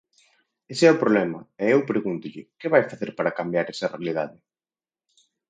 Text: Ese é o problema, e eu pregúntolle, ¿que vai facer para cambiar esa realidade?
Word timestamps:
Ese 0.73 0.83
é 0.89 0.91
o 0.93 1.01
problema, 1.03 1.39
e 1.63 1.65
eu 1.73 1.87
pregúntolle, 1.91 2.41
¿que 2.59 2.71
vai 2.73 2.83
facer 2.91 3.09
para 3.17 3.35
cambiar 3.39 3.65
esa 3.73 3.91
realidade? 3.93 4.37